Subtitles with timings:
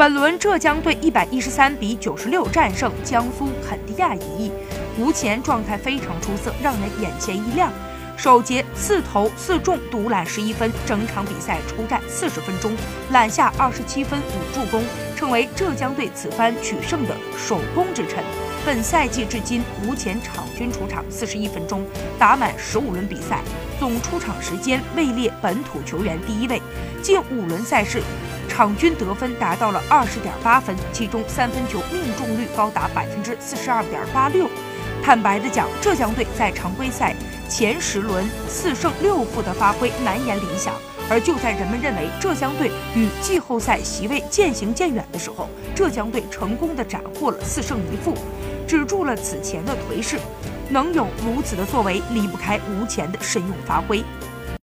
[0.00, 4.50] 本轮浙江队一百一十三比九十六战胜江苏肯尼亚一役，
[4.98, 7.70] 吴前状态非常出色，让人眼前一亮。
[8.16, 12.72] 首节四投四中，独揽十一分，整场比赛出战四十分钟，
[13.10, 14.82] 揽下二十七分五助攻，
[15.14, 18.24] 成为浙江队此番取胜的首功之臣。
[18.64, 21.84] 本赛季至今，吴前场均出场四十一分钟，
[22.18, 23.42] 打满十五轮比赛，
[23.78, 26.60] 总出场时间位列本土球员第一位。
[27.02, 28.02] 近五轮赛事，
[28.50, 34.50] 场均得分达到了二十点八分，其中三分球命中率高达百分之四十二点八六。
[35.02, 37.14] 坦白的讲，浙江队在常规赛。
[37.48, 40.72] 前十轮四胜六负的发挥难言理想，
[41.08, 48.14] 而就在人们认为浙江队与季后赛席位渐行渐远的时候，浙江队成功的斩获了四胜一负，
[48.68, 50.16] 止住了此前的颓势。
[50.68, 54.04] 能有如此的作为，离不开吴前的神勇发挥。